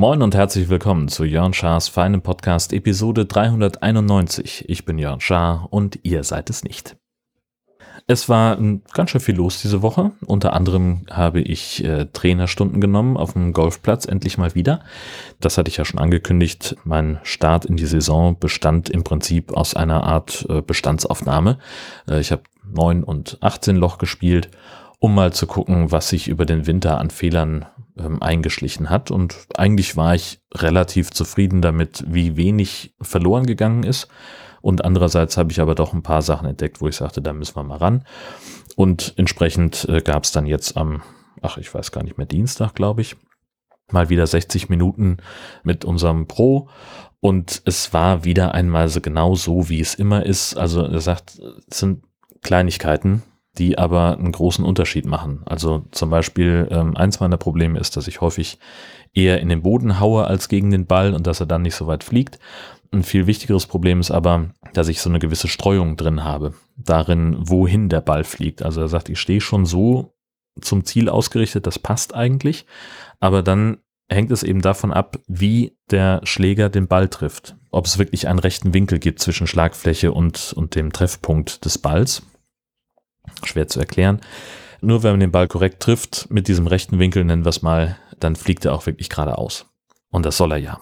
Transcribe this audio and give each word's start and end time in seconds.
Moin 0.00 0.22
und 0.22 0.34
herzlich 0.34 0.70
willkommen 0.70 1.08
zu 1.08 1.24
Jörn 1.24 1.52
Schars 1.52 1.88
feinem 1.88 2.22
Podcast 2.22 2.72
Episode 2.72 3.26
391. 3.26 4.64
Ich 4.66 4.86
bin 4.86 4.96
Jörn 4.96 5.20
Schaar 5.20 5.68
und 5.68 5.98
ihr 6.04 6.24
seid 6.24 6.48
es 6.48 6.64
nicht. 6.64 6.96
Es 8.06 8.26
war 8.30 8.56
ganz 8.94 9.10
schön 9.10 9.20
viel 9.20 9.36
los 9.36 9.60
diese 9.60 9.82
Woche. 9.82 10.12
Unter 10.24 10.54
anderem 10.54 11.02
habe 11.10 11.42
ich 11.42 11.84
äh, 11.84 12.06
Trainerstunden 12.06 12.80
genommen 12.80 13.18
auf 13.18 13.34
dem 13.34 13.52
Golfplatz 13.52 14.06
endlich 14.06 14.38
mal 14.38 14.54
wieder. 14.54 14.80
Das 15.38 15.58
hatte 15.58 15.68
ich 15.68 15.76
ja 15.76 15.84
schon 15.84 16.00
angekündigt. 16.00 16.76
Mein 16.84 17.20
Start 17.22 17.66
in 17.66 17.76
die 17.76 17.84
Saison 17.84 18.38
bestand 18.38 18.88
im 18.88 19.04
Prinzip 19.04 19.52
aus 19.52 19.74
einer 19.74 20.04
Art 20.04 20.46
äh, 20.48 20.62
Bestandsaufnahme. 20.62 21.58
Äh, 22.08 22.20
ich 22.20 22.32
habe 22.32 22.44
9 22.64 23.04
und 23.04 23.36
18 23.42 23.76
Loch 23.76 23.98
gespielt, 23.98 24.48
um 25.00 25.14
mal 25.14 25.32
zu 25.32 25.46
gucken, 25.46 25.90
was 25.90 26.10
sich 26.10 26.28
über 26.28 26.44
den 26.44 26.66
Winter 26.66 26.98
an 26.98 27.10
Fehlern 27.10 27.66
ähm, 27.98 28.22
eingeschlichen 28.22 28.90
hat. 28.90 29.10
Und 29.10 29.34
eigentlich 29.56 29.96
war 29.96 30.14
ich 30.14 30.40
relativ 30.54 31.10
zufrieden 31.10 31.62
damit, 31.62 32.04
wie 32.06 32.36
wenig 32.36 32.94
verloren 33.00 33.46
gegangen 33.46 33.82
ist. 33.82 34.08
Und 34.60 34.84
andererseits 34.84 35.38
habe 35.38 35.50
ich 35.50 35.60
aber 35.60 35.74
doch 35.74 35.94
ein 35.94 36.02
paar 36.02 36.20
Sachen 36.20 36.46
entdeckt, 36.46 36.82
wo 36.82 36.88
ich 36.88 36.96
sagte, 36.96 37.22
da 37.22 37.32
müssen 37.32 37.56
wir 37.56 37.62
mal 37.62 37.78
ran. 37.78 38.04
Und 38.76 39.14
entsprechend 39.16 39.88
äh, 39.88 40.02
gab 40.02 40.24
es 40.24 40.32
dann 40.32 40.44
jetzt 40.44 40.76
am, 40.76 41.02
ach, 41.40 41.56
ich 41.56 41.72
weiß 41.72 41.92
gar 41.92 42.04
nicht 42.04 42.18
mehr, 42.18 42.26
Dienstag, 42.26 42.74
glaube 42.74 43.00
ich, 43.00 43.16
mal 43.90 44.10
wieder 44.10 44.26
60 44.26 44.68
Minuten 44.68 45.16
mit 45.62 45.86
unserem 45.86 46.26
Pro. 46.26 46.68
Und 47.20 47.62
es 47.64 47.94
war 47.94 48.24
wieder 48.24 48.54
einmal 48.54 48.90
so 48.90 49.00
genau 49.00 49.34
so, 49.34 49.70
wie 49.70 49.80
es 49.80 49.94
immer 49.94 50.26
ist. 50.26 50.58
Also 50.58 50.82
er 50.82 51.00
sagt, 51.00 51.40
es 51.70 51.78
sind 51.78 52.04
Kleinigkeiten, 52.42 53.22
die 53.58 53.78
aber 53.78 54.16
einen 54.16 54.32
großen 54.32 54.64
Unterschied 54.64 55.06
machen. 55.06 55.42
Also 55.44 55.84
zum 55.90 56.10
Beispiel 56.10 56.68
ähm, 56.70 56.96
eins 56.96 57.20
meiner 57.20 57.36
Probleme 57.36 57.78
ist, 57.78 57.96
dass 57.96 58.08
ich 58.08 58.20
häufig 58.20 58.58
eher 59.12 59.40
in 59.40 59.48
den 59.48 59.62
Boden 59.62 59.98
haue 59.98 60.26
als 60.26 60.48
gegen 60.48 60.70
den 60.70 60.86
Ball 60.86 61.14
und 61.14 61.26
dass 61.26 61.40
er 61.40 61.46
dann 61.46 61.62
nicht 61.62 61.74
so 61.74 61.86
weit 61.86 62.04
fliegt. 62.04 62.38
Ein 62.92 63.02
viel 63.02 63.26
wichtigeres 63.26 63.66
Problem 63.66 64.00
ist 64.00 64.10
aber, 64.10 64.50
dass 64.72 64.88
ich 64.88 65.00
so 65.00 65.10
eine 65.10 65.18
gewisse 65.18 65.48
Streuung 65.48 65.96
drin 65.96 66.24
habe, 66.24 66.54
darin, 66.76 67.36
wohin 67.38 67.88
der 67.88 68.00
Ball 68.00 68.24
fliegt. 68.24 68.62
Also 68.62 68.80
er 68.80 68.88
sagt, 68.88 69.08
ich 69.08 69.20
stehe 69.20 69.40
schon 69.40 69.66
so 69.66 70.14
zum 70.60 70.84
Ziel 70.84 71.08
ausgerichtet, 71.08 71.66
das 71.66 71.78
passt 71.78 72.14
eigentlich, 72.14 72.66
aber 73.20 73.42
dann 73.42 73.78
hängt 74.08 74.32
es 74.32 74.42
eben 74.42 74.60
davon 74.60 74.92
ab, 74.92 75.18
wie 75.28 75.76
der 75.90 76.20
Schläger 76.24 76.68
den 76.68 76.88
Ball 76.88 77.08
trifft. 77.08 77.56
Ob 77.70 77.86
es 77.86 77.98
wirklich 77.98 78.26
einen 78.26 78.40
rechten 78.40 78.74
Winkel 78.74 78.98
gibt 78.98 79.20
zwischen 79.20 79.46
Schlagfläche 79.46 80.12
und, 80.12 80.52
und 80.52 80.74
dem 80.74 80.92
Treffpunkt 80.92 81.64
des 81.64 81.78
Balls. 81.78 82.22
Schwer 83.44 83.68
zu 83.68 83.80
erklären. 83.80 84.20
Nur 84.80 85.02
wenn 85.02 85.12
man 85.12 85.20
den 85.20 85.32
Ball 85.32 85.48
korrekt 85.48 85.82
trifft, 85.82 86.30
mit 86.30 86.48
diesem 86.48 86.66
rechten 86.66 86.98
Winkel 86.98 87.24
nennen 87.24 87.44
wir 87.44 87.50
es 87.50 87.62
mal, 87.62 87.96
dann 88.18 88.36
fliegt 88.36 88.64
er 88.64 88.74
auch 88.74 88.86
wirklich 88.86 89.08
geradeaus. 89.08 89.66
Und 90.10 90.24
das 90.26 90.36
soll 90.36 90.52
er 90.52 90.58
ja. 90.58 90.80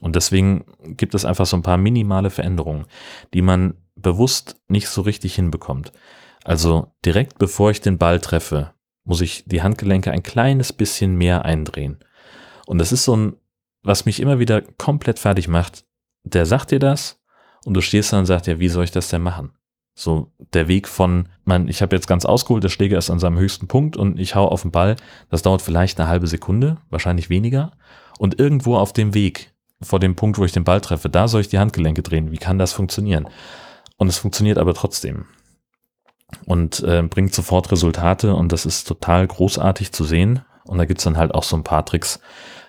Und 0.00 0.16
deswegen 0.16 0.64
gibt 0.96 1.14
es 1.14 1.24
einfach 1.24 1.46
so 1.46 1.56
ein 1.56 1.62
paar 1.62 1.76
minimale 1.76 2.30
Veränderungen, 2.30 2.86
die 3.34 3.42
man 3.42 3.74
bewusst 3.94 4.56
nicht 4.68 4.88
so 4.88 5.02
richtig 5.02 5.34
hinbekommt. 5.34 5.92
Also 6.44 6.92
direkt 7.04 7.38
bevor 7.38 7.70
ich 7.70 7.80
den 7.80 7.98
Ball 7.98 8.20
treffe, 8.20 8.72
muss 9.04 9.20
ich 9.20 9.44
die 9.46 9.62
Handgelenke 9.62 10.10
ein 10.10 10.22
kleines 10.22 10.72
bisschen 10.72 11.16
mehr 11.16 11.44
eindrehen. 11.44 11.98
Und 12.66 12.78
das 12.78 12.92
ist 12.92 13.04
so 13.04 13.16
ein, 13.16 13.36
was 13.82 14.06
mich 14.06 14.20
immer 14.20 14.38
wieder 14.38 14.62
komplett 14.62 15.18
fertig 15.18 15.48
macht. 15.48 15.84
Der 16.24 16.46
sagt 16.46 16.70
dir 16.70 16.78
das 16.78 17.20
und 17.64 17.74
du 17.74 17.80
stehst 17.80 18.12
da 18.12 18.18
und 18.18 18.26
sagst 18.26 18.46
ja, 18.46 18.58
wie 18.58 18.68
soll 18.68 18.84
ich 18.84 18.92
das 18.92 19.08
denn 19.08 19.22
machen? 19.22 19.52
So 20.02 20.32
der 20.52 20.66
Weg 20.66 20.88
von, 20.88 21.28
man, 21.44 21.68
ich 21.68 21.80
habe 21.80 21.94
jetzt 21.94 22.08
ganz 22.08 22.24
ausgeholt, 22.24 22.64
der 22.64 22.70
Schläger 22.70 22.98
ist 22.98 23.08
an 23.08 23.20
seinem 23.20 23.38
höchsten 23.38 23.68
Punkt 23.68 23.96
und 23.96 24.18
ich 24.18 24.34
hau 24.34 24.48
auf 24.48 24.62
den 24.62 24.72
Ball. 24.72 24.96
Das 25.30 25.42
dauert 25.42 25.62
vielleicht 25.62 26.00
eine 26.00 26.08
halbe 26.08 26.26
Sekunde, 26.26 26.78
wahrscheinlich 26.90 27.30
weniger. 27.30 27.70
Und 28.18 28.40
irgendwo 28.40 28.74
auf 28.76 28.92
dem 28.92 29.14
Weg, 29.14 29.52
vor 29.80 30.00
dem 30.00 30.16
Punkt, 30.16 30.38
wo 30.38 30.44
ich 30.44 30.50
den 30.50 30.64
Ball 30.64 30.80
treffe, 30.80 31.08
da 31.08 31.28
soll 31.28 31.42
ich 31.42 31.50
die 31.50 31.60
Handgelenke 31.60 32.02
drehen. 32.02 32.32
Wie 32.32 32.38
kann 32.38 32.58
das 32.58 32.72
funktionieren? 32.72 33.28
Und 33.96 34.08
es 34.08 34.18
funktioniert 34.18 34.58
aber 34.58 34.74
trotzdem. 34.74 35.26
Und 36.46 36.80
äh, 36.80 37.02
bringt 37.02 37.32
sofort 37.32 37.70
Resultate 37.70 38.34
und 38.34 38.50
das 38.50 38.66
ist 38.66 38.88
total 38.88 39.24
großartig 39.28 39.92
zu 39.92 40.02
sehen. 40.02 40.40
Und 40.64 40.78
da 40.78 40.84
gibt's 40.84 41.04
dann 41.04 41.16
halt 41.16 41.32
auch 41.32 41.44
so 41.44 41.54
ein 41.54 41.62
paar 41.62 41.86
Tricks, 41.86 42.18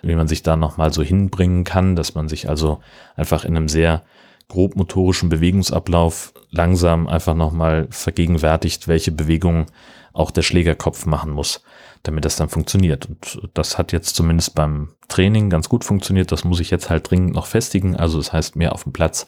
wie 0.02 0.14
man 0.14 0.28
sich 0.28 0.44
da 0.44 0.54
nochmal 0.54 0.92
so 0.92 1.02
hinbringen 1.02 1.64
kann, 1.64 1.96
dass 1.96 2.14
man 2.14 2.28
sich 2.28 2.48
also 2.48 2.80
einfach 3.16 3.44
in 3.44 3.56
einem 3.56 3.68
sehr 3.68 4.04
grobmotorischen 4.48 5.28
Bewegungsablauf 5.28 6.32
langsam 6.50 7.08
einfach 7.08 7.34
nochmal 7.34 7.88
vergegenwärtigt, 7.90 8.88
welche 8.88 9.12
Bewegungen 9.12 9.66
auch 10.12 10.30
der 10.30 10.42
Schlägerkopf 10.42 11.06
machen 11.06 11.32
muss, 11.32 11.62
damit 12.04 12.24
das 12.24 12.36
dann 12.36 12.48
funktioniert. 12.48 13.06
Und 13.06 13.50
das 13.54 13.78
hat 13.78 13.92
jetzt 13.92 14.14
zumindest 14.14 14.54
beim 14.54 14.94
Training 15.08 15.50
ganz 15.50 15.68
gut 15.68 15.84
funktioniert. 15.84 16.30
Das 16.30 16.44
muss 16.44 16.60
ich 16.60 16.70
jetzt 16.70 16.88
halt 16.88 17.10
dringend 17.10 17.34
noch 17.34 17.46
festigen. 17.46 17.96
Also 17.96 18.18
das 18.18 18.32
heißt 18.32 18.56
mehr 18.56 18.72
auf 18.72 18.84
dem 18.84 18.92
Platz, 18.92 19.26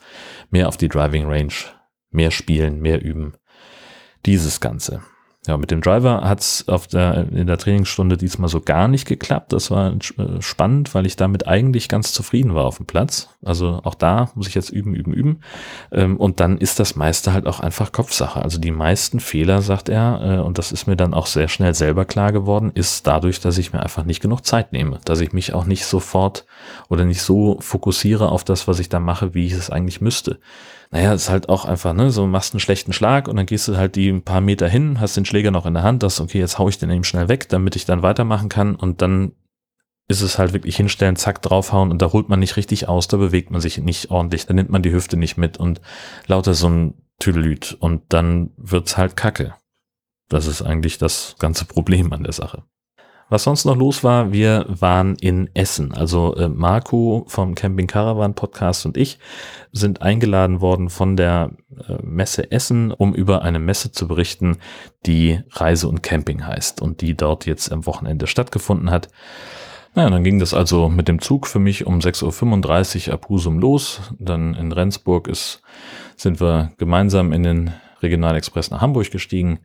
mehr 0.50 0.68
auf 0.68 0.76
die 0.76 0.88
Driving 0.88 1.26
Range, 1.26 1.52
mehr 2.10 2.30
spielen, 2.30 2.80
mehr 2.80 3.02
üben. 3.02 3.34
Dieses 4.24 4.60
Ganze. 4.60 5.02
Ja, 5.46 5.56
mit 5.56 5.70
dem 5.70 5.80
Driver 5.80 6.36
auf 6.66 6.86
der, 6.88 7.28
in 7.30 7.46
der 7.46 7.56
Trainingsstunde 7.56 8.16
diesmal 8.16 8.48
so 8.48 8.60
gar 8.60 8.88
nicht 8.88 9.06
geklappt. 9.06 9.52
Das 9.52 9.70
war 9.70 9.92
äh, 9.92 10.42
spannend, 10.42 10.92
weil 10.92 11.06
ich 11.06 11.14
damit 11.14 11.46
eigentlich 11.46 11.88
ganz 11.88 12.12
zufrieden 12.12 12.56
war 12.56 12.64
auf 12.64 12.78
dem 12.78 12.86
Platz. 12.86 13.28
Also 13.44 13.80
auch 13.84 13.94
da 13.94 14.30
muss 14.34 14.48
ich 14.48 14.56
jetzt 14.56 14.70
üben, 14.70 14.94
üben, 14.94 15.12
üben. 15.12 15.40
Ähm, 15.92 16.16
und 16.16 16.40
dann 16.40 16.58
ist 16.58 16.80
das 16.80 16.96
meiste 16.96 17.32
halt 17.32 17.46
auch 17.46 17.60
einfach 17.60 17.92
Kopfsache. 17.92 18.42
Also 18.42 18.58
die 18.58 18.72
meisten 18.72 19.20
Fehler, 19.20 19.62
sagt 19.62 19.88
er, 19.88 20.20
äh, 20.20 20.40
und 20.40 20.58
das 20.58 20.72
ist 20.72 20.88
mir 20.88 20.96
dann 20.96 21.14
auch 21.14 21.26
sehr 21.26 21.46
schnell 21.46 21.74
selber 21.74 22.06
klar 22.06 22.32
geworden, 22.32 22.72
ist 22.74 23.06
dadurch, 23.06 23.38
dass 23.38 23.56
ich 23.56 23.72
mir 23.72 23.80
einfach 23.80 24.04
nicht 24.04 24.20
genug 24.20 24.44
Zeit 24.44 24.72
nehme. 24.72 24.98
Dass 25.04 25.20
ich 25.20 25.32
mich 25.32 25.54
auch 25.54 25.64
nicht 25.64 25.84
sofort 25.84 26.44
oder 26.88 27.04
nicht 27.04 27.22
so 27.22 27.58
fokussiere 27.60 28.30
auf 28.30 28.42
das, 28.42 28.66
was 28.66 28.80
ich 28.80 28.88
da 28.88 28.98
mache, 28.98 29.32
wie 29.34 29.46
ich 29.46 29.52
es 29.52 29.70
eigentlich 29.70 30.00
müsste 30.00 30.40
naja, 30.90 31.12
ist 31.12 31.30
halt 31.30 31.48
auch 31.48 31.64
einfach, 31.64 31.92
ne, 31.92 32.10
so 32.10 32.26
machst 32.26 32.54
einen 32.54 32.60
schlechten 32.60 32.92
Schlag 32.92 33.28
und 33.28 33.36
dann 33.36 33.46
gehst 33.46 33.68
du 33.68 33.76
halt 33.76 33.96
die 33.96 34.08
ein 34.08 34.22
paar 34.22 34.40
Meter 34.40 34.68
hin, 34.68 35.00
hast 35.00 35.16
den 35.16 35.24
Schläger 35.24 35.50
noch 35.50 35.66
in 35.66 35.74
der 35.74 35.82
Hand, 35.82 36.02
das, 36.02 36.20
okay, 36.20 36.38
jetzt 36.38 36.58
hau 36.58 36.68
ich 36.68 36.78
den 36.78 36.90
eben 36.90 37.04
schnell 37.04 37.28
weg, 37.28 37.48
damit 37.48 37.76
ich 37.76 37.84
dann 37.84 38.02
weitermachen 38.02 38.48
kann 38.48 38.76
und 38.76 39.02
dann 39.02 39.32
ist 40.08 40.20
es 40.20 40.38
halt 40.38 40.52
wirklich 40.52 40.76
hinstellen, 40.76 41.16
zack, 41.16 41.42
draufhauen 41.42 41.90
und 41.90 42.00
da 42.00 42.12
holt 42.12 42.28
man 42.28 42.38
nicht 42.38 42.56
richtig 42.56 42.88
aus, 42.88 43.08
da 43.08 43.16
bewegt 43.16 43.50
man 43.50 43.60
sich 43.60 43.78
nicht 43.78 44.10
ordentlich, 44.10 44.46
da 44.46 44.54
nimmt 44.54 44.70
man 44.70 44.82
die 44.82 44.92
Hüfte 44.92 45.16
nicht 45.16 45.36
mit 45.36 45.56
und 45.56 45.80
lauter 46.26 46.54
so 46.54 46.68
ein 46.68 46.94
Tüdelüt 47.18 47.76
und 47.80 48.12
dann 48.12 48.50
wird's 48.56 48.96
halt 48.96 49.16
kacke. 49.16 49.54
Das 50.28 50.46
ist 50.46 50.62
eigentlich 50.62 50.98
das 50.98 51.36
ganze 51.38 51.64
Problem 51.64 52.12
an 52.12 52.24
der 52.24 52.32
Sache. 52.32 52.64
Was 53.28 53.42
sonst 53.42 53.64
noch 53.64 53.76
los 53.76 54.04
war, 54.04 54.30
wir 54.30 54.66
waren 54.68 55.16
in 55.16 55.50
Essen. 55.52 55.92
Also 55.92 56.36
äh, 56.36 56.48
Marco 56.48 57.24
vom 57.26 57.56
Camping 57.56 57.88
Caravan 57.88 58.34
Podcast 58.34 58.86
und 58.86 58.96
ich 58.96 59.18
sind 59.72 60.00
eingeladen 60.00 60.60
worden 60.60 60.90
von 60.90 61.16
der 61.16 61.50
äh, 61.88 61.94
Messe 62.02 62.52
Essen, 62.52 62.92
um 62.92 63.14
über 63.14 63.42
eine 63.42 63.58
Messe 63.58 63.90
zu 63.90 64.06
berichten, 64.06 64.58
die 65.06 65.40
Reise 65.50 65.88
und 65.88 66.04
Camping 66.04 66.46
heißt 66.46 66.80
und 66.80 67.00
die 67.00 67.16
dort 67.16 67.46
jetzt 67.46 67.72
am 67.72 67.84
Wochenende 67.86 68.28
stattgefunden 68.28 68.92
hat. 68.92 69.08
Naja, 69.96 70.10
dann 70.10 70.22
ging 70.22 70.38
das 70.38 70.54
also 70.54 70.88
mit 70.88 71.08
dem 71.08 71.20
Zug 71.20 71.48
für 71.48 71.58
mich 71.58 71.84
um 71.84 71.98
6.35 71.98 73.08
Uhr 73.08 73.14
ab 73.14 73.28
Husum 73.28 73.58
los. 73.58 74.02
Dann 74.20 74.54
in 74.54 74.70
Rendsburg 74.70 75.26
ist, 75.26 75.62
sind 76.14 76.40
wir 76.40 76.70
gemeinsam 76.76 77.32
in 77.32 77.42
den 77.42 77.72
Regionalexpress 78.02 78.70
nach 78.70 78.82
Hamburg 78.82 79.10
gestiegen 79.10 79.60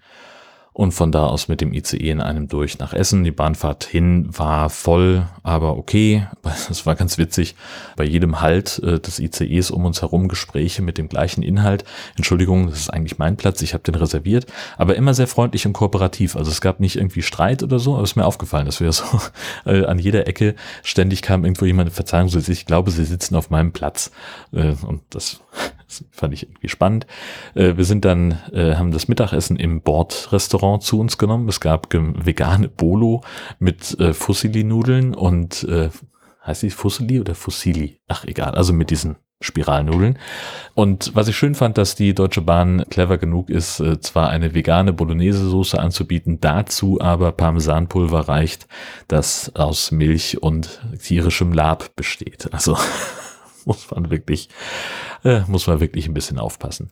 und 0.82 0.94
von 0.94 1.12
da 1.12 1.28
aus 1.28 1.48
mit 1.48 1.62
dem 1.62 1.74
ICE 1.74 2.10
in 2.10 2.22
einem 2.22 2.48
durch 2.48 2.80
nach 2.80 2.92
Essen. 2.92 3.24
Die 3.24 3.30
Bahnfahrt 3.30 3.84
hin 3.84 4.28
war 4.36 4.72
voll, 4.72 5.28
aber 5.44 5.78
okay. 5.78 6.26
Das 6.72 6.88
war 6.88 6.96
ganz 6.96 7.20
witzig. 7.20 7.56
Bei 7.96 8.04
jedem 8.04 8.42
Halt 8.42 8.80
äh, 8.84 9.00
des 9.00 9.20
ICEs 9.20 9.70
um 9.70 9.86
uns 9.86 10.02
herum 10.02 10.28
Gespräche 10.28 10.82
mit 10.82 10.98
dem 10.98 11.08
gleichen 11.08 11.44
Inhalt. 11.44 11.84
Entschuldigung, 12.18 12.68
das 12.68 12.80
ist 12.80 12.90
eigentlich 12.90 13.20
mein 13.20 13.38
Platz, 13.38 13.62
ich 13.62 13.76
habe 13.76 13.84
den 13.84 13.94
reserviert, 13.94 14.48
aber 14.76 14.96
immer 14.96 15.14
sehr 15.14 15.28
freundlich 15.28 15.68
und 15.68 15.74
kooperativ. 15.74 16.36
Also 16.36 16.50
es 16.50 16.62
gab 16.62 16.80
nicht 16.80 16.96
irgendwie 16.96 17.22
Streit 17.22 17.62
oder 17.62 17.78
so, 17.78 17.94
aber 17.94 18.04
es 18.04 18.12
ist 18.12 18.16
mir 18.16 18.26
aufgefallen, 18.26 18.66
dass 18.66 18.80
wir 18.80 18.92
so 18.92 19.06
äh, 19.66 19.86
an 19.86 20.00
jeder 20.00 20.28
Ecke 20.28 20.56
ständig 20.82 21.22
kam 21.22 21.46
irgendwo 21.46 21.66
jemand, 21.66 21.92
Verzeihung, 21.94 22.30
ich 22.36 22.66
glaube, 22.66 22.90
sie 22.90 23.06
sitzen 23.06 23.36
auf 23.36 23.52
meinem 23.52 23.72
Platz. 23.72 24.10
Äh, 24.52 24.74
und 24.88 25.02
das 25.12 25.42
das 25.92 26.06
fand 26.12 26.34
ich 26.34 26.44
irgendwie 26.44 26.70
spannend. 26.70 27.06
Äh, 27.54 27.76
wir 27.76 27.86
sind 27.86 28.06
dann, 28.06 28.40
äh, 28.54 28.76
haben 28.76 28.92
das 28.92 29.08
Mittagessen 29.08 29.58
im 29.58 29.82
Bordrestaurant 29.82 30.84
zu 30.84 31.00
uns 31.00 31.18
genommen. 31.18 31.50
Es 31.50 31.60
gab 31.60 31.94
vegane 31.94 32.70
Bolo 32.70 33.22
mit 33.60 34.00
äh, 34.00 34.14
Fusilli-Nudeln 34.14 35.14
und 35.14 35.64
äh, 35.66 35.90
heißt 36.46 36.64
die 36.64 36.70
Fusilli 36.70 37.20
oder 37.20 37.36
Fusilli? 37.36 38.00
Ach 38.08 38.24
egal, 38.26 38.56
also 38.56 38.74
mit 38.74 38.90
diesen 38.90 39.18
Spiralnudeln. 39.42 40.20
Und 40.76 41.16
was 41.16 41.28
ich 41.28 41.36
schön 41.36 41.56
fand, 41.56 41.78
dass 41.78 41.96
die 41.96 42.14
Deutsche 42.14 42.42
Bahn 42.42 42.86
clever 42.90 43.18
genug 43.18 43.50
ist, 43.50 43.80
äh, 43.80 44.00
zwar 44.00 44.30
eine 44.30 44.54
vegane 44.54 44.94
Bolognese-Soße 44.94 45.80
anzubieten, 45.80 46.40
dazu 46.40 47.02
aber 47.02 47.32
Parmesanpulver 47.32 48.30
reicht, 48.30 48.68
das 49.08 49.56
aus 49.56 49.92
Milch 49.92 50.42
und 50.42 50.80
tierischem 51.02 51.54
Lab 51.54 51.96
besteht. 51.96 52.54
Also 52.54 52.78
muss 53.66 53.90
man 53.92 54.10
wirklich, 54.10 54.50
äh, 55.24 55.42
muss 55.48 55.68
man 55.68 55.80
wirklich 55.80 56.08
ein 56.08 56.14
bisschen 56.14 56.40
aufpassen. 56.40 56.92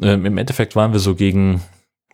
Ähm, 0.00 0.26
Im 0.26 0.38
Endeffekt 0.38 0.76
waren 0.76 0.92
wir 0.92 1.00
so 1.00 1.14
gegen 1.14 1.62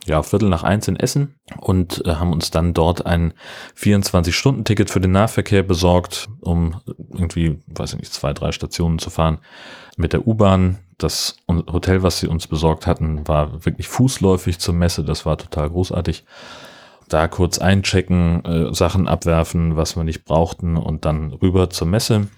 ja, 0.06 0.22
Viertel 0.22 0.48
nach 0.48 0.64
eins 0.64 0.88
in 0.88 0.96
Essen 0.96 1.36
und 1.58 2.04
äh, 2.06 2.14
haben 2.14 2.32
uns 2.32 2.50
dann 2.50 2.74
dort 2.74 3.06
ein 3.06 3.34
24-Stunden-Ticket 3.78 4.90
für 4.90 5.00
den 5.00 5.12
Nahverkehr 5.12 5.62
besorgt, 5.62 6.28
um 6.40 6.80
irgendwie, 7.12 7.60
weiß 7.68 7.94
ich 7.94 8.00
nicht, 8.00 8.12
zwei, 8.12 8.32
drei 8.32 8.52
Stationen 8.52 8.98
zu 8.98 9.10
fahren 9.10 9.38
mit 9.96 10.12
der 10.12 10.26
U-Bahn. 10.26 10.78
Das 10.98 11.36
Hotel, 11.48 12.02
was 12.02 12.20
sie 12.20 12.28
uns 12.28 12.46
besorgt 12.46 12.86
hatten, 12.86 13.26
war 13.26 13.64
wirklich 13.64 13.88
fußläufig 13.88 14.58
zur 14.58 14.74
Messe. 14.74 15.04
Das 15.04 15.26
war 15.26 15.36
total 15.36 15.70
großartig. 15.70 16.24
Da 17.08 17.28
kurz 17.28 17.58
einchecken, 17.58 18.44
äh, 18.44 18.74
Sachen 18.74 19.06
abwerfen, 19.06 19.76
was 19.76 19.96
wir 19.96 20.04
nicht 20.04 20.24
brauchten 20.24 20.76
und 20.76 21.04
dann 21.04 21.32
rüber 21.32 21.70
zur 21.70 21.86
Messe. 21.86 22.28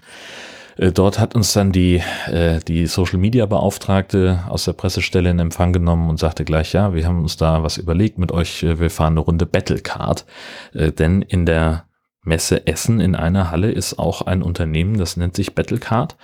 Äh, 0.77 0.91
dort 0.91 1.19
hat 1.19 1.35
uns 1.35 1.53
dann 1.53 1.71
die, 1.71 2.01
äh, 2.27 2.59
die 2.59 2.87
Social 2.87 3.17
Media 3.17 3.45
Beauftragte 3.45 4.43
aus 4.47 4.65
der 4.65 4.73
Pressestelle 4.73 5.29
in 5.29 5.39
Empfang 5.39 5.73
genommen 5.73 6.09
und 6.09 6.19
sagte 6.19 6.45
gleich, 6.45 6.73
ja, 6.73 6.93
wir 6.93 7.05
haben 7.07 7.21
uns 7.21 7.37
da 7.37 7.63
was 7.63 7.77
überlegt 7.77 8.17
mit 8.17 8.31
euch, 8.31 8.63
äh, 8.63 8.79
wir 8.79 8.89
fahren 8.89 9.13
eine 9.13 9.21
Runde 9.21 9.45
Battlecard. 9.45 10.25
Denn 10.73 11.21
in 11.21 11.45
der 11.45 11.85
Messe 12.23 12.67
Essen 12.67 12.99
in 12.99 13.15
einer 13.15 13.51
Halle 13.51 13.71
ist 13.71 13.99
auch 13.99 14.23
ein 14.23 14.41
Unternehmen, 14.41 14.97
das 14.97 15.15
nennt 15.15 15.35
sich 15.35 15.55
Battlecard. 15.55 16.17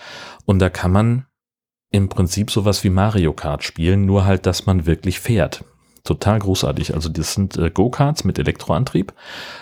Und 0.46 0.60
da 0.60 0.70
kann 0.70 0.92
man 0.92 1.26
im 1.90 2.10
Prinzip 2.10 2.52
sowas 2.52 2.84
wie 2.84 2.90
Mario 2.90 3.34
Kart 3.34 3.64
spielen, 3.64 4.06
nur 4.06 4.26
halt, 4.26 4.46
dass 4.46 4.66
man 4.66 4.86
wirklich 4.86 5.20
fährt. 5.20 5.64
Total 6.04 6.40
großartig. 6.40 6.96
Also 6.96 7.10
das 7.10 7.34
sind 7.34 7.60
Go-Karts 7.74 8.24
mit 8.24 8.40
Elektroantrieb. 8.40 9.14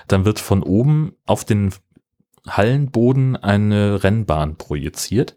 Dann 0.07 0.25
wird 0.25 0.39
von 0.39 0.63
oben 0.63 1.13
auf 1.25 1.43
den 1.43 1.73
Hallenboden 2.57 3.35
eine 3.35 4.03
Rennbahn 4.03 4.55
projiziert 4.55 5.35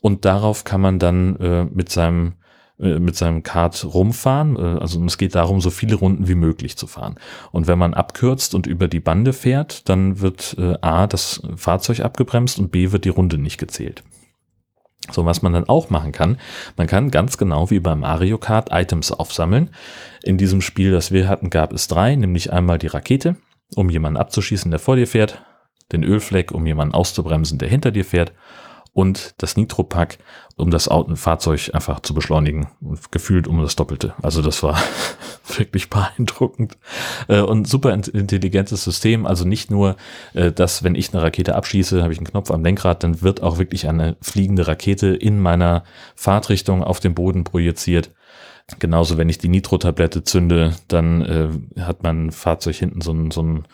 und 0.00 0.24
darauf 0.24 0.64
kann 0.64 0.80
man 0.80 0.98
dann 0.98 1.36
äh, 1.36 1.64
mit 1.64 1.90
seinem 1.90 2.34
äh, 2.82 2.98
mit 2.98 3.16
seinem 3.16 3.42
Kart 3.42 3.84
rumfahren. 3.84 4.56
Äh, 4.56 4.80
also 4.80 5.02
es 5.04 5.16
geht 5.16 5.34
darum, 5.34 5.60
so 5.60 5.70
viele 5.70 5.94
Runden 5.94 6.26
wie 6.26 6.34
möglich 6.34 6.76
zu 6.76 6.86
fahren. 6.86 7.16
Und 7.52 7.68
wenn 7.68 7.78
man 7.78 7.94
abkürzt 7.94 8.54
und 8.54 8.66
über 8.66 8.88
die 8.88 9.00
Bande 9.00 9.32
fährt, 9.32 9.88
dann 9.88 10.20
wird 10.20 10.56
äh, 10.58 10.74
A, 10.80 11.06
das 11.06 11.42
Fahrzeug 11.56 12.00
abgebremst 12.00 12.58
und 12.58 12.72
B, 12.72 12.90
wird 12.90 13.04
die 13.04 13.10
Runde 13.10 13.38
nicht 13.38 13.58
gezählt. 13.58 14.02
So, 15.10 15.24
was 15.26 15.42
man 15.42 15.52
dann 15.52 15.68
auch 15.68 15.90
machen 15.90 16.12
kann, 16.12 16.38
man 16.76 16.86
kann 16.86 17.10
ganz 17.10 17.36
genau 17.36 17.70
wie 17.70 17.80
beim 17.80 18.00
Mario 18.00 18.38
Kart 18.38 18.70
Items 18.72 19.10
aufsammeln. 19.10 19.70
In 20.22 20.38
diesem 20.38 20.60
Spiel, 20.60 20.92
das 20.92 21.10
wir 21.10 21.28
hatten, 21.28 21.50
gab 21.50 21.72
es 21.72 21.88
drei, 21.88 22.14
nämlich 22.14 22.52
einmal 22.52 22.78
die 22.78 22.86
Rakete, 22.86 23.36
um 23.74 23.90
jemanden 23.90 24.16
abzuschießen, 24.16 24.70
der 24.70 24.80
vor 24.80 24.96
dir 24.96 25.08
fährt, 25.08 25.42
den 25.92 26.04
Ölfleck, 26.04 26.52
um 26.52 26.66
jemanden 26.66 26.94
auszubremsen, 26.94 27.58
der 27.58 27.68
hinter 27.68 27.90
dir 27.90 28.04
fährt 28.04 28.32
und 28.94 29.34
das 29.38 29.56
Nitropack, 29.56 30.18
um 30.56 30.70
das 30.70 30.88
Fahrzeug 31.14 31.70
einfach 31.72 32.00
zu 32.00 32.12
beschleunigen 32.12 32.68
gefühlt 33.10 33.46
um 33.46 33.60
das 33.62 33.74
Doppelte. 33.74 34.14
Also 34.22 34.42
das 34.42 34.62
war 34.62 34.78
wirklich 35.56 35.88
beeindruckend 35.88 36.76
äh, 37.28 37.40
und 37.40 37.66
super 37.66 37.92
intelligentes 37.92 38.84
System. 38.84 39.26
Also 39.26 39.46
nicht 39.46 39.70
nur, 39.70 39.96
äh, 40.34 40.52
dass 40.52 40.82
wenn 40.82 40.94
ich 40.94 41.12
eine 41.12 41.22
Rakete 41.22 41.54
abschieße, 41.54 42.02
habe 42.02 42.12
ich 42.12 42.18
einen 42.18 42.28
Knopf 42.28 42.50
am 42.50 42.62
Lenkrad, 42.62 43.02
dann 43.02 43.22
wird 43.22 43.42
auch 43.42 43.58
wirklich 43.58 43.88
eine 43.88 44.16
fliegende 44.20 44.66
Rakete 44.68 45.08
in 45.08 45.40
meiner 45.40 45.84
Fahrtrichtung 46.14 46.84
auf 46.84 47.00
den 47.00 47.14
Boden 47.14 47.44
projiziert. 47.44 48.10
Genauso, 48.78 49.18
wenn 49.18 49.28
ich 49.28 49.38
die 49.38 49.48
Nitro-Tablette 49.48 50.22
zünde, 50.22 50.76
dann 50.88 51.22
äh, 51.76 51.80
hat 51.80 52.02
mein 52.02 52.30
Fahrzeug 52.30 52.76
hinten 52.76 53.00
so 53.00 53.12
ein, 53.12 53.30
so 53.30 53.42
ein 53.42 53.64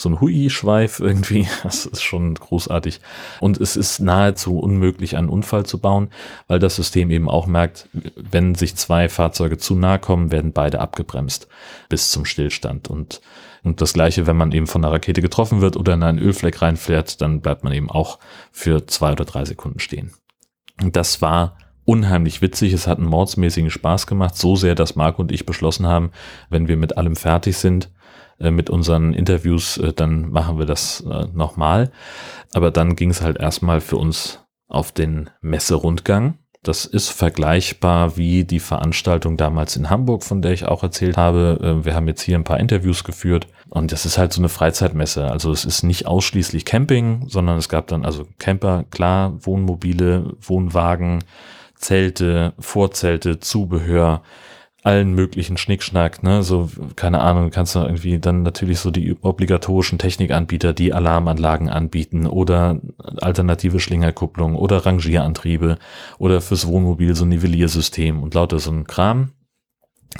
so 0.00 0.08
ein 0.08 0.20
Hui-Schweif 0.20 0.98
irgendwie. 1.00 1.46
Das 1.62 1.84
ist 1.84 2.02
schon 2.02 2.34
großartig. 2.34 3.00
Und 3.40 3.60
es 3.60 3.76
ist 3.76 4.00
nahezu 4.00 4.58
unmöglich, 4.58 5.16
einen 5.16 5.28
Unfall 5.28 5.66
zu 5.66 5.78
bauen, 5.78 6.08
weil 6.46 6.58
das 6.58 6.76
System 6.76 7.10
eben 7.10 7.28
auch 7.28 7.46
merkt, 7.46 7.88
wenn 8.16 8.54
sich 8.54 8.76
zwei 8.76 9.08
Fahrzeuge 9.08 9.58
zu 9.58 9.74
nahe 9.74 9.98
kommen, 9.98 10.32
werden 10.32 10.52
beide 10.52 10.80
abgebremst 10.80 11.48
bis 11.90 12.10
zum 12.10 12.24
Stillstand. 12.24 12.88
Und, 12.88 13.20
und 13.62 13.82
das 13.82 13.92
gleiche, 13.92 14.26
wenn 14.26 14.36
man 14.36 14.52
eben 14.52 14.66
von 14.66 14.82
einer 14.82 14.92
Rakete 14.94 15.20
getroffen 15.20 15.60
wird 15.60 15.76
oder 15.76 15.92
in 15.94 16.02
einen 16.02 16.18
Ölfleck 16.18 16.62
reinfährt, 16.62 17.20
dann 17.20 17.42
bleibt 17.42 17.62
man 17.62 17.74
eben 17.74 17.90
auch 17.90 18.18
für 18.52 18.86
zwei 18.86 19.12
oder 19.12 19.26
drei 19.26 19.44
Sekunden 19.44 19.80
stehen. 19.80 20.12
Und 20.82 20.96
das 20.96 21.20
war 21.20 21.58
unheimlich 21.84 22.40
witzig. 22.40 22.72
Es 22.72 22.86
hat 22.86 22.98
einen 22.98 23.08
mordsmäßigen 23.08 23.70
Spaß 23.70 24.06
gemacht, 24.06 24.36
so 24.36 24.56
sehr, 24.56 24.74
dass 24.74 24.96
Marc 24.96 25.18
und 25.18 25.30
ich 25.30 25.44
beschlossen 25.44 25.86
haben, 25.86 26.10
wenn 26.48 26.68
wir 26.68 26.78
mit 26.78 26.96
allem 26.96 27.16
fertig 27.16 27.58
sind, 27.58 27.90
mit 28.50 28.70
unseren 28.70 29.12
Interviews, 29.12 29.76
äh, 29.76 29.92
dann 29.92 30.30
machen 30.30 30.58
wir 30.58 30.66
das 30.66 31.00
äh, 31.02 31.26
nochmal. 31.34 31.90
Aber 32.52 32.70
dann 32.70 32.96
ging 32.96 33.10
es 33.10 33.22
halt 33.22 33.38
erstmal 33.38 33.80
für 33.80 33.96
uns 33.96 34.40
auf 34.68 34.92
den 34.92 35.30
Messerundgang. 35.40 36.38
Das 36.62 36.84
ist 36.84 37.08
vergleichbar 37.08 38.16
wie 38.16 38.44
die 38.44 38.60
Veranstaltung 38.60 39.36
damals 39.36 39.76
in 39.76 39.88
Hamburg, 39.88 40.24
von 40.24 40.42
der 40.42 40.52
ich 40.52 40.66
auch 40.66 40.82
erzählt 40.82 41.16
habe. 41.16 41.80
Wir 41.84 41.94
haben 41.94 42.06
jetzt 42.06 42.20
hier 42.20 42.36
ein 42.36 42.44
paar 42.44 42.60
Interviews 42.60 43.02
geführt 43.02 43.46
und 43.70 43.92
das 43.92 44.04
ist 44.04 44.18
halt 44.18 44.34
so 44.34 44.42
eine 44.42 44.50
Freizeitmesse. 44.50 45.30
Also 45.30 45.52
es 45.52 45.64
ist 45.64 45.84
nicht 45.84 46.06
ausschließlich 46.06 46.66
Camping, 46.66 47.24
sondern 47.28 47.56
es 47.56 47.70
gab 47.70 47.86
dann 47.86 48.04
also 48.04 48.26
Camper, 48.38 48.84
klar, 48.90 49.38
Wohnmobile, 49.40 50.34
Wohnwagen, 50.38 51.24
Zelte, 51.76 52.52
Vorzelte, 52.58 53.40
Zubehör, 53.40 54.22
allen 54.82 55.14
möglichen 55.14 55.56
Schnickschnack, 55.56 56.22
ne, 56.22 56.42
so, 56.42 56.70
keine 56.96 57.20
Ahnung, 57.20 57.50
kannst 57.50 57.74
du 57.74 57.80
irgendwie 57.80 58.18
dann 58.18 58.42
natürlich 58.42 58.80
so 58.80 58.90
die 58.90 59.14
obligatorischen 59.20 59.98
Technikanbieter, 59.98 60.72
die 60.72 60.92
Alarmanlagen 60.92 61.68
anbieten 61.68 62.26
oder 62.26 62.80
alternative 63.20 63.80
Schlingerkupplung 63.80 64.54
oder 64.56 64.86
Rangierantriebe 64.86 65.78
oder 66.18 66.40
fürs 66.40 66.66
Wohnmobil 66.66 67.14
so 67.14 67.24
ein 67.24 67.28
Nivelliersystem 67.28 68.22
und 68.22 68.34
lauter 68.34 68.58
so 68.58 68.70
ein 68.70 68.86
Kram. 68.86 69.32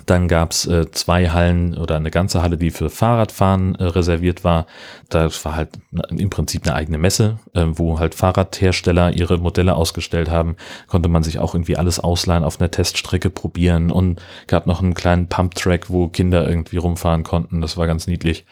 Dann 0.06 0.28
gab's 0.28 0.66
äh, 0.66 0.88
zwei 0.92 1.30
Hallen 1.30 1.76
oder 1.76 1.96
eine 1.96 2.12
ganze 2.12 2.42
Halle, 2.42 2.56
die 2.56 2.70
für 2.70 2.90
Fahrradfahren 2.90 3.74
äh, 3.74 3.84
reserviert 3.84 4.44
war. 4.44 4.66
Das 5.08 5.44
war 5.44 5.56
halt 5.56 5.70
im 6.10 6.30
Prinzip 6.30 6.64
eine 6.64 6.76
eigene 6.76 6.98
Messe, 6.98 7.38
äh, 7.54 7.64
wo 7.66 7.98
halt 7.98 8.14
Fahrradhersteller 8.14 9.12
ihre 9.12 9.38
Modelle 9.38 9.74
ausgestellt 9.74 10.30
haben. 10.30 10.54
Konnte 10.86 11.08
man 11.08 11.24
sich 11.24 11.40
auch 11.40 11.54
irgendwie 11.54 11.76
alles 11.76 11.98
ausleihen, 11.98 12.44
auf 12.44 12.60
einer 12.60 12.70
Teststrecke 12.70 13.30
probieren 13.30 13.90
und 13.90 14.22
gab 14.46 14.66
noch 14.66 14.80
einen 14.80 14.94
kleinen 14.94 15.28
Pumptrack, 15.28 15.90
wo 15.90 16.06
Kinder 16.06 16.48
irgendwie 16.48 16.76
rumfahren 16.76 17.24
konnten. 17.24 17.60
Das 17.60 17.76
war 17.76 17.88
ganz 17.88 18.06
niedlich. 18.06 18.46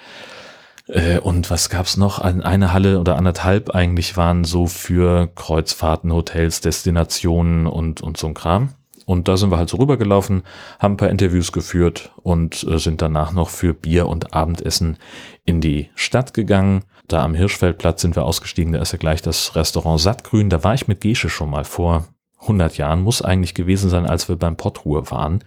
Äh, 0.88 1.19
und 1.19 1.50
was 1.50 1.70
gab's 1.70 1.96
noch? 1.96 2.19
Eine 2.19 2.73
Halle 2.73 2.99
oder 2.99 3.17
anderthalb 3.17 3.70
eigentlich 3.76 4.17
waren 4.17 4.43
so 4.43 4.67
für 4.67 5.29
Kreuzfahrten, 5.37 6.12
Hotels, 6.12 6.62
Destinationen 6.62 7.69
und, 7.69 8.00
und 8.00 8.17
so 8.17 8.26
ein 8.26 8.34
Kram. 8.34 8.70
Und 9.08 9.26
da 9.26 9.38
sind 9.38 9.50
wir 9.50 9.56
halt 9.56 9.70
so 9.70 9.78
rübergelaufen, 9.78 10.43
haben 10.78 10.93
ein 10.93 10.96
paar 10.99 11.08
Interviews 11.08 11.50
geführt 11.50 12.12
und 12.22 12.62
äh, 12.64 12.78
sind 12.78 13.00
danach 13.00 13.32
noch 13.32 13.49
für 13.49 13.72
Bier 13.72 14.06
und 14.06 14.34
Abendessen 14.34 14.99
in 15.46 15.62
die 15.62 15.88
Stadt 15.94 16.34
gegangen. 16.34 16.84
Da 17.06 17.25
am 17.25 17.34
Hirschfeldplatz 17.34 18.02
sind 18.02 18.16
wir 18.16 18.26
ausgestiegen, 18.26 18.75
da 18.75 18.82
ist 18.82 18.93
ja 18.93 18.99
gleich 18.99 19.22
das 19.22 19.56
Restaurant 19.56 19.99
Sattgrün. 19.99 20.50
Da 20.50 20.62
war 20.62 20.75
ich 20.75 20.88
mit 20.88 21.00
Gesche 21.00 21.31
schon 21.31 21.49
mal 21.49 21.64
vor 21.64 22.06
100 22.43 22.77
Jahren, 22.77 23.00
muss 23.00 23.22
eigentlich 23.22 23.55
gewesen 23.55 23.88
sein, 23.88 24.05
als 24.05 24.29
wir 24.29 24.36
beim 24.36 24.58
Pottruhe 24.58 25.10
waren. 25.10 25.43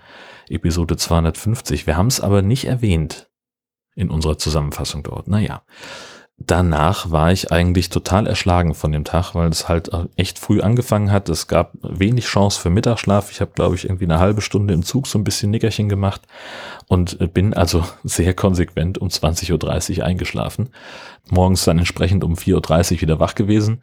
Episode 0.50 0.98
250. 0.98 1.86
Wir 1.86 1.98
haben 1.98 2.08
es 2.08 2.20
aber 2.20 2.42
nicht 2.42 2.66
erwähnt 2.66 3.30
in 3.94 4.10
unserer 4.10 4.40
Zusammenfassung 4.40 5.04
dort. 5.04 5.28
Naja 5.28 5.62
danach 6.48 7.12
war 7.12 7.32
ich 7.32 7.52
eigentlich 7.52 7.90
total 7.90 8.28
erschlagen 8.28 8.74
von 8.74 8.92
dem 8.92 9.04
Tag, 9.04 9.36
weil 9.36 9.50
es 9.50 9.68
halt 9.68 9.90
echt 10.16 10.40
früh 10.40 10.62
angefangen 10.62 11.12
hat. 11.12 11.30
Es 11.30 11.48
gab 11.48 11.74
wenig 11.82 12.26
Chance 12.26 12.60
für 12.60 12.70
Mittagsschlaf. 12.70 13.32
Ich 13.32 13.42
habe, 13.42 13.52
glaube 13.54 13.76
ich, 13.76 13.86
irgendwie 13.86 14.06
eine 14.06 14.20
halbe 14.20 14.42
Stunde 14.42 14.74
im 14.74 14.84
Zug 14.84 15.08
so 15.08 15.20
ein 15.20 15.24
bisschen 15.24 15.52
Nickerchen 15.52 15.90
gemacht 15.90 16.22
und 16.88 17.34
bin 17.34 17.54
also 17.54 17.84
sehr 18.04 18.34
konsequent 18.34 18.98
um 18.98 19.10
20.30 19.10 20.00
Uhr 20.00 20.06
eingeschlafen. 20.06 20.70
Morgens 21.30 21.64
dann 21.64 21.78
entsprechend 21.78 22.24
um 22.24 22.34
4.30 22.34 22.96
Uhr 22.96 23.02
wieder 23.02 23.20
wach 23.20 23.36
gewesen. 23.36 23.82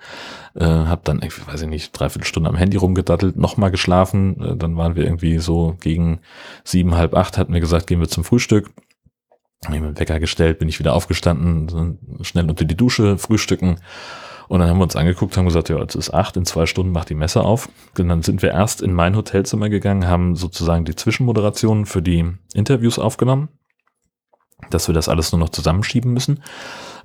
Äh, 0.54 0.64
habe 0.64 1.02
dann, 1.04 1.20
irgendwie, 1.22 1.46
weiß 1.46 1.62
ich 1.62 1.68
nicht, 1.68 1.92
dreiviertel 1.92 2.26
Stunde 2.26 2.50
am 2.50 2.56
Handy 2.56 2.76
rumgedattelt, 2.76 3.36
nochmal 3.36 3.70
geschlafen. 3.70 4.40
Äh, 4.42 4.56
dann 4.56 4.76
waren 4.76 4.96
wir 4.96 5.04
irgendwie 5.04 5.38
so 5.38 5.76
gegen 5.80 6.20
sieben, 6.64 6.96
halb 6.96 7.14
acht, 7.14 7.38
hatten 7.38 7.52
wir 7.52 7.60
gesagt, 7.60 7.86
gehen 7.86 8.00
wir 8.00 8.08
zum 8.08 8.24
Frühstück 8.24 8.70
habe 9.64 9.76
ich 9.76 9.82
mir 9.82 9.88
den 9.88 9.98
Wecker 9.98 10.20
gestellt, 10.20 10.58
bin 10.58 10.68
ich 10.68 10.78
wieder 10.78 10.94
aufgestanden, 10.94 11.98
schnell 12.22 12.48
unter 12.48 12.64
die 12.64 12.76
Dusche, 12.76 13.18
frühstücken. 13.18 13.80
Und 14.46 14.60
dann 14.60 14.68
haben 14.68 14.78
wir 14.78 14.84
uns 14.84 14.96
angeguckt, 14.96 15.36
haben 15.36 15.44
gesagt, 15.44 15.68
ja, 15.68 15.82
es 15.82 15.94
ist 15.94 16.14
acht, 16.14 16.36
in 16.36 16.46
zwei 16.46 16.64
Stunden 16.64 16.92
macht 16.92 17.10
die 17.10 17.14
Messe 17.14 17.42
auf. 17.42 17.68
Und 17.98 18.08
dann 18.08 18.22
sind 18.22 18.40
wir 18.40 18.52
erst 18.52 18.80
in 18.80 18.94
mein 18.94 19.16
Hotelzimmer 19.16 19.68
gegangen, 19.68 20.06
haben 20.06 20.36
sozusagen 20.36 20.84
die 20.84 20.94
Zwischenmoderationen 20.94 21.84
für 21.84 22.00
die 22.00 22.32
Interviews 22.54 22.98
aufgenommen, 22.98 23.48
dass 24.70 24.88
wir 24.88 24.94
das 24.94 25.08
alles 25.08 25.32
nur 25.32 25.40
noch 25.40 25.50
zusammenschieben 25.50 26.12
müssen. 26.12 26.42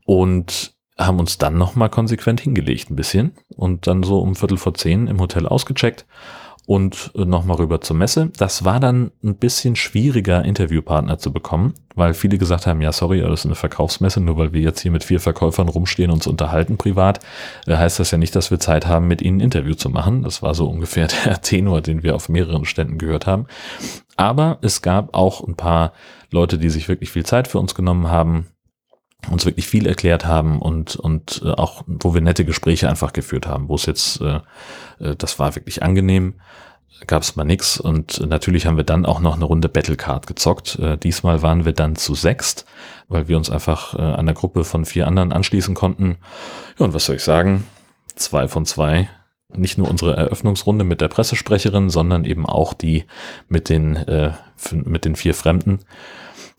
Und 0.05 0.73
haben 0.97 1.19
uns 1.19 1.37
dann 1.37 1.57
nochmal 1.57 1.89
konsequent 1.89 2.39
hingelegt 2.41 2.91
ein 2.91 2.95
bisschen 2.95 3.33
und 3.55 3.87
dann 3.87 4.03
so 4.03 4.19
um 4.19 4.35
Viertel 4.35 4.57
vor 4.57 4.75
zehn 4.75 5.07
im 5.07 5.19
Hotel 5.19 5.47
ausgecheckt 5.47 6.05
und 6.65 7.11
nochmal 7.15 7.57
rüber 7.57 7.81
zur 7.81 7.97
Messe. 7.97 8.31
Das 8.37 8.63
war 8.63 8.79
dann 8.79 9.11
ein 9.23 9.35
bisschen 9.35 9.75
schwieriger, 9.75 10.45
Interviewpartner 10.45 11.17
zu 11.17 11.33
bekommen, 11.33 11.73
weil 11.95 12.13
viele 12.13 12.37
gesagt 12.37 12.67
haben, 12.67 12.81
ja, 12.81 12.91
sorry, 12.91 13.19
das 13.21 13.41
ist 13.41 13.45
eine 13.45 13.55
Verkaufsmesse, 13.55 14.21
nur 14.21 14.37
weil 14.37 14.53
wir 14.53 14.61
jetzt 14.61 14.79
hier 14.79 14.91
mit 14.91 15.03
vier 15.03 15.19
Verkäufern 15.19 15.67
rumstehen 15.67 16.09
und 16.09 16.17
uns 16.17 16.27
unterhalten 16.27 16.77
privat, 16.77 17.19
äh, 17.67 17.75
heißt 17.75 17.99
das 17.99 18.11
ja 18.11 18.17
nicht, 18.17 18.35
dass 18.35 18.49
wir 18.49 18.59
Zeit 18.59 18.87
haben, 18.87 19.07
mit 19.07 19.21
ihnen 19.21 19.37
ein 19.37 19.41
Interview 19.41 19.73
zu 19.73 19.89
machen. 19.89 20.23
Das 20.23 20.41
war 20.41 20.55
so 20.55 20.69
ungefähr 20.69 21.07
der 21.07 21.41
Tenor, 21.41 21.81
den 21.81 22.01
wir 22.01 22.15
auf 22.15 22.29
mehreren 22.29 22.65
Ständen 22.65 22.97
gehört 22.97 23.27
haben. 23.27 23.47
Aber 24.15 24.59
es 24.61 24.81
gab 24.81 25.13
auch 25.13 25.45
ein 25.45 25.55
paar 25.55 25.91
Leute, 26.31 26.57
die 26.57 26.69
sich 26.69 26.87
wirklich 26.87 27.11
viel 27.11 27.25
Zeit 27.25 27.47
für 27.47 27.59
uns 27.59 27.75
genommen 27.75 28.09
haben, 28.09 28.47
uns 29.29 29.45
wirklich 29.45 29.67
viel 29.67 29.87
erklärt 29.87 30.25
haben 30.25 30.61
und, 30.61 30.95
und 30.95 31.41
äh, 31.45 31.51
auch, 31.51 31.83
wo 31.87 32.13
wir 32.13 32.21
nette 32.21 32.45
Gespräche 32.45 32.89
einfach 32.89 33.13
geführt 33.13 33.47
haben, 33.47 33.69
wo 33.69 33.75
es 33.75 33.85
jetzt, 33.85 34.21
äh, 34.21 34.39
äh 34.99 35.15
das 35.15 35.39
war 35.39 35.55
wirklich 35.55 35.83
angenehm, 35.83 36.35
gab 37.07 37.23
es 37.23 37.35
mal 37.35 37.43
nix 37.43 37.79
und 37.79 38.25
natürlich 38.27 38.65
haben 38.65 38.77
wir 38.77 38.83
dann 38.83 39.05
auch 39.05 39.19
noch 39.19 39.35
eine 39.35 39.45
Runde 39.45 39.69
Battlecard 39.69 40.27
gezockt. 40.27 40.79
Äh, 40.79 40.97
diesmal 40.97 41.41
waren 41.41 41.65
wir 41.65 41.73
dann 41.73 41.95
zu 41.95 42.15
sechst, 42.15 42.65
weil 43.07 43.27
wir 43.27 43.37
uns 43.37 43.49
einfach 43.49 43.95
äh, 43.95 44.01
an 44.01 44.33
Gruppe 44.33 44.63
von 44.63 44.85
vier 44.85 45.07
anderen 45.07 45.31
anschließen 45.31 45.75
konnten. 45.75 46.17
Ja, 46.77 46.85
und 46.85 46.93
was 46.93 47.05
soll 47.05 47.17
ich 47.17 47.23
sagen? 47.23 47.65
Zwei 48.15 48.47
von 48.47 48.65
zwei. 48.65 49.09
Nicht 49.55 49.77
nur 49.77 49.89
unsere 49.89 50.15
Eröffnungsrunde 50.15 50.83
mit 50.83 51.01
der 51.01 51.09
Pressesprecherin, 51.09 51.89
sondern 51.89 52.25
eben 52.25 52.45
auch 52.45 52.73
die 52.73 53.05
mit 53.47 53.69
den, 53.69 53.95
äh, 53.95 54.31
mit 54.71 55.05
den 55.05 55.15
vier 55.15 55.35
Fremden 55.35 55.79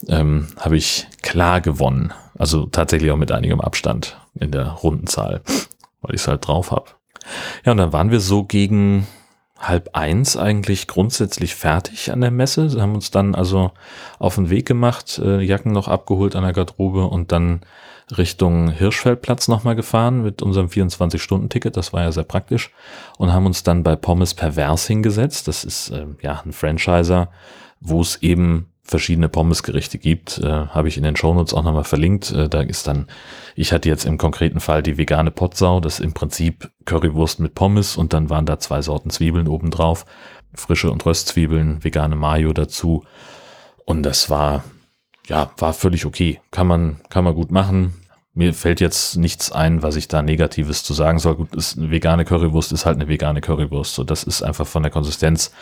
ähm, 0.08 0.48
habe 0.58 0.76
ich 0.76 1.06
klar 1.22 1.60
gewonnen. 1.60 2.12
Also 2.36 2.66
tatsächlich 2.66 3.10
auch 3.10 3.16
mit 3.16 3.32
einigem 3.32 3.60
Abstand 3.60 4.18
in 4.38 4.50
der 4.50 4.68
Rundenzahl, 4.68 5.42
weil 6.00 6.14
ich 6.14 6.22
es 6.22 6.28
halt 6.28 6.46
drauf 6.46 6.70
habe. 6.70 6.86
Ja, 7.64 7.72
und 7.72 7.78
dann 7.78 7.92
waren 7.92 8.10
wir 8.10 8.20
so 8.20 8.44
gegen 8.44 9.06
halb 9.58 9.90
eins 9.92 10.36
eigentlich 10.36 10.86
grundsätzlich 10.88 11.54
fertig 11.54 12.12
an 12.12 12.20
der 12.20 12.30
Messe. 12.30 12.68
Sie 12.68 12.80
haben 12.80 12.94
uns 12.94 13.10
dann 13.10 13.34
also 13.34 13.70
auf 14.18 14.34
den 14.34 14.50
Weg 14.50 14.66
gemacht, 14.66 15.18
äh, 15.18 15.40
Jacken 15.40 15.72
noch 15.72 15.88
abgeholt 15.88 16.36
an 16.36 16.42
der 16.42 16.52
Garderobe 16.52 17.06
und 17.06 17.32
dann 17.32 17.60
Richtung 18.16 18.68
Hirschfeldplatz 18.70 19.48
nochmal 19.48 19.76
gefahren 19.76 20.22
mit 20.22 20.42
unserem 20.42 20.66
24-Stunden-Ticket. 20.66 21.76
Das 21.76 21.92
war 21.92 22.02
ja 22.02 22.12
sehr 22.12 22.24
praktisch. 22.24 22.70
Und 23.16 23.32
haben 23.32 23.46
uns 23.46 23.62
dann 23.62 23.82
bei 23.82 23.96
Pommes 23.96 24.34
Pervers 24.34 24.86
hingesetzt. 24.86 25.48
Das 25.48 25.64
ist 25.64 25.90
äh, 25.90 26.06
ja 26.20 26.42
ein 26.44 26.52
Franchiser, 26.52 27.30
wo 27.80 28.02
es 28.02 28.16
eben 28.16 28.73
verschiedene 28.84 29.30
Pommesgerichte 29.30 29.98
gibt, 29.98 30.38
äh, 30.38 30.46
habe 30.46 30.88
ich 30.88 30.98
in 30.98 31.02
den 31.02 31.16
Shownotes 31.16 31.54
auch 31.54 31.62
nochmal 31.62 31.84
verlinkt. 31.84 32.30
Äh, 32.30 32.48
da 32.50 32.60
ist 32.60 32.86
dann, 32.86 33.06
ich 33.56 33.72
hatte 33.72 33.88
jetzt 33.88 34.04
im 34.04 34.18
konkreten 34.18 34.60
Fall 34.60 34.82
die 34.82 34.98
vegane 34.98 35.30
Potsau, 35.30 35.80
das 35.80 36.00
ist 36.00 36.04
im 36.04 36.12
Prinzip 36.12 36.70
Currywurst 36.84 37.40
mit 37.40 37.54
Pommes 37.54 37.96
und 37.96 38.12
dann 38.12 38.28
waren 38.28 38.44
da 38.44 38.58
zwei 38.58 38.82
Sorten 38.82 39.08
Zwiebeln 39.08 39.48
obendrauf, 39.48 40.04
frische 40.54 40.90
und 40.90 41.04
Röstzwiebeln, 41.04 41.82
vegane 41.82 42.14
Mayo 42.14 42.52
dazu 42.52 43.04
und 43.86 44.02
das 44.02 44.28
war, 44.28 44.64
ja, 45.26 45.50
war 45.56 45.72
völlig 45.72 46.04
okay. 46.04 46.40
Kann 46.50 46.66
man, 46.66 47.00
kann 47.08 47.24
man 47.24 47.34
gut 47.34 47.50
machen. 47.50 47.94
Mir 48.34 48.52
fällt 48.52 48.80
jetzt 48.80 49.16
nichts 49.16 49.50
ein, 49.50 49.82
was 49.82 49.96
ich 49.96 50.08
da 50.08 50.20
Negatives 50.20 50.82
zu 50.82 50.92
sagen 50.92 51.20
soll. 51.20 51.36
Gut, 51.36 51.54
ist 51.54 51.78
eine 51.78 51.90
vegane 51.90 52.24
Currywurst 52.24 52.72
ist 52.72 52.84
halt 52.84 52.96
eine 52.96 53.08
vegane 53.08 53.40
Currywurst. 53.40 53.94
So, 53.94 54.04
das 54.04 54.24
ist 54.24 54.42
einfach 54.42 54.66
von 54.66 54.82
der 54.82 54.90
Konsistenz 54.90 55.52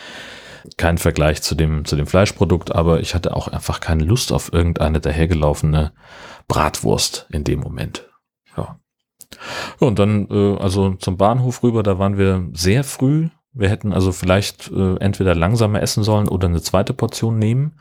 kein 0.77 0.97
Vergleich 0.97 1.41
zu 1.41 1.55
dem, 1.55 1.85
zu 1.85 1.95
dem 1.95 2.07
Fleischprodukt, 2.07 2.73
aber 2.73 2.99
ich 2.99 3.15
hatte 3.15 3.35
auch 3.35 3.47
einfach 3.47 3.79
keine 3.79 4.03
Lust 4.03 4.31
auf 4.31 4.51
irgendeine 4.53 4.99
dahergelaufene 4.99 5.93
Bratwurst 6.47 7.27
in 7.29 7.43
dem 7.43 7.59
Moment. 7.59 8.09
Ja. 8.57 8.79
ja 9.79 9.87
und 9.87 9.99
dann, 9.99 10.27
äh, 10.29 10.57
also 10.57 10.95
zum 10.95 11.17
Bahnhof 11.17 11.63
rüber, 11.63 11.83
da 11.83 11.99
waren 11.99 12.17
wir 12.17 12.47
sehr 12.53 12.83
früh. 12.83 13.29
Wir 13.51 13.69
hätten 13.69 13.93
also 13.93 14.11
vielleicht 14.11 14.71
äh, 14.71 14.95
entweder 14.97 15.35
langsamer 15.35 15.81
essen 15.81 16.03
sollen 16.03 16.27
oder 16.27 16.47
eine 16.47 16.61
zweite 16.61 16.93
Portion 16.93 17.37
nehmen. 17.37 17.79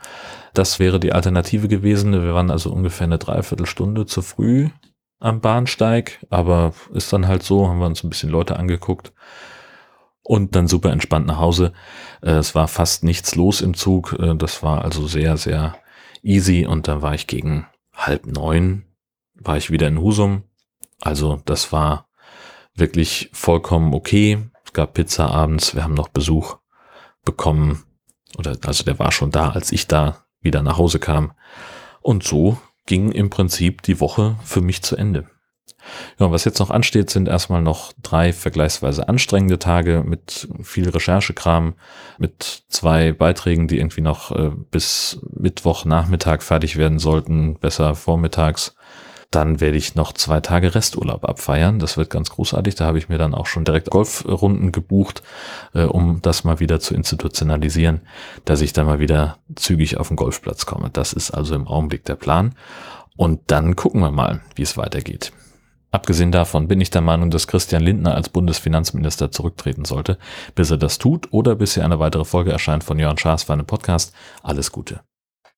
Das 0.53 0.79
wäre 0.79 1.01
die 1.01 1.12
Alternative 1.12 1.69
gewesen. 1.69 2.12
Wir 2.12 2.35
waren 2.35 2.51
also 2.51 2.71
ungefähr 2.71 3.07
eine 3.07 3.19
Dreiviertelstunde 3.19 4.05
zu 4.07 4.21
früh 4.21 4.69
am 5.19 5.41
Bahnsteig, 5.41 6.19
aber 6.31 6.75
ist 6.93 7.12
dann 7.12 7.29
halt 7.29 7.43
so, 7.45 7.69
haben 7.69 7.79
wir 7.79 7.87
uns 7.87 8.03
ein 8.03 8.11
bisschen 8.11 8.29
Leute 8.29 8.57
angeguckt 8.57 9.12
und 10.23 10.55
dann 10.55 10.69
super 10.69 10.91
entspannt 10.91 11.26
nach 11.26 11.38
Hause. 11.38 11.73
Äh, 12.23 12.33
es 12.33 12.55
war 12.55 12.69
fast 12.69 13.05
nichts 13.05 13.35
los 13.35 13.61
im 13.61 13.75
Zug. 13.75 14.17
Äh, 14.19 14.35
das 14.37 14.62
war 14.62 14.85
also 14.85 15.07
sehr, 15.07 15.37
sehr 15.37 15.76
easy. 16.23 16.67
Und 16.67 16.88
dann 16.88 17.02
war 17.02 17.14
ich 17.14 17.26
gegen 17.26 17.67
halb 17.95 18.26
neun, 18.26 18.85
war 19.35 19.57
ich 19.57 19.71
wieder 19.71 19.88
in 19.88 20.00
Husum. 20.00 20.45
Also 21.00 21.43
das 21.45 21.73
war 21.73 22.09
wirklich 22.75 23.31
vollkommen 23.33 23.93
okay. 23.93 24.38
Es 24.64 24.73
gab 24.73 24.95
Pizza 24.95 25.31
abends. 25.31 25.75
Wir 25.75 25.85
haben 25.85 25.95
noch 25.95 26.09
Besuch 26.09 26.59
bekommen. 27.25 27.85
Oder 28.38 28.57
also 28.64 28.85
der 28.85 28.99
war 28.99 29.12
schon 29.12 29.31
da, 29.31 29.50
als 29.50 29.73
ich 29.73 29.88
da 29.88 30.25
wieder 30.41 30.62
nach 30.62 30.79
Hause 30.79 30.99
kam. 30.99 31.33
Und 32.00 32.23
so 32.23 32.59
ging 32.87 33.12
im 33.12 33.31
Prinzip 33.31 33.83
die 33.83 34.00
Woche 34.00 34.37
für 34.45 34.61
mich 34.61 34.83
zu 34.83 34.97
Ende. 34.97 35.29
Ja, 36.19 36.31
was 36.31 36.45
jetzt 36.45 36.61
noch 36.61 36.71
ansteht, 36.71 37.11
sind 37.11 37.28
erstmal 37.28 37.62
noch 37.62 37.92
drei 38.02 38.33
vergleichsweise 38.33 39.09
anstrengende 39.09 39.59
Tage 39.59 40.04
mit 40.07 40.49
viel 40.62 40.88
Recherchekram, 40.88 41.75
mit 42.19 42.64
zwei 42.69 43.12
Beiträgen, 43.12 43.69
die 43.69 43.78
irgendwie 43.78 44.00
noch 44.00 44.31
äh, 44.31 44.50
bis 44.71 45.21
Mittwochnachmittag 45.35 46.42
fertig 46.42 46.76
werden 46.76 46.99
sollten, 46.99 47.59
besser 47.59 47.95
vormittags. 47.95 48.75
Dann 49.31 49.61
werde 49.61 49.78
ich 49.78 49.95
noch 49.95 50.12
zwei 50.12 50.40
Tage 50.40 50.75
Resturlaub 50.75 51.25
abfeiern. 51.25 51.78
Das 51.78 51.97
wird 51.97 52.11
ganz 52.11 52.28
großartig. 52.28 52.75
Da 52.75 52.85
habe 52.85 52.99
ich 52.99 53.09
mir 53.09 53.16
dann 53.16 53.35
auch 53.35 53.47
schon 53.47 53.64
direkt 53.64 53.88
Golfrunden 53.88 54.73
gebucht, 54.73 55.23
äh, 55.75 55.85
um 55.85 56.21
das 56.21 56.45
mal 56.45 56.61
wieder 56.61 56.81
zu 56.81 56.95
institutionalisieren, 56.95 58.02
dass 58.45 58.61
ich 58.61 58.75
dann 58.75 58.87
mal 58.87 59.00
wieder 59.00 59.38
zügig 59.57 59.97
auf 59.97 60.09
den 60.09 60.16
Golfplatz 60.16 60.66
komme. 60.66 60.90
Das 60.92 61.14
ist 61.14 61.31
also 61.31 61.54
im 61.54 61.66
Augenblick 61.66 62.04
der 62.04 62.16
Plan. 62.16 62.54
Und 63.16 63.40
dann 63.47 63.75
gucken 63.75 64.00
wir 64.00 64.11
mal, 64.11 64.42
wie 64.54 64.62
es 64.62 64.76
weitergeht. 64.76 65.33
Abgesehen 65.93 66.33
davon 66.33 66.69
bin 66.69 66.81
ich 66.81 66.91
der 66.91 67.03
Meinung, 67.03 67.31
dass 67.31 67.47
Christian 67.47 67.83
Lindner 67.83 68.15
als 68.15 68.31
Bundesfinanzminister 68.31 69.31
zurücktreten 69.31 69.85
sollte. 69.85 70.19
Bis 70.55 70.71
er 70.71 70.79
das 70.79 70.99
tut 70.99 71.29
oder 71.33 71.55
bis 71.55 71.75
hier 71.75 71.85
eine 71.85 71.99
weitere 71.99 72.25
Folge 72.25 72.51
erscheint 72.51 72.83
von 72.83 72.99
Jörn 72.99 73.19
Schaas 73.19 73.45
für 73.45 73.53
einen 73.53 73.67
Podcast. 73.67 74.15
Alles 74.43 74.73
Gute. 74.73 75.01